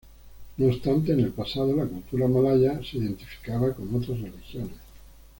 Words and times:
No 0.57 0.65
obstante, 0.65 1.11
en 1.11 1.19
el 1.19 1.29
pasado 1.29 1.75
la 1.75 1.85
cultura 1.85 2.27
malaya 2.27 2.81
se 2.83 2.97
identificaba 2.97 3.71
con 3.71 3.93
otras 3.93 4.19
religiones. 4.19 4.79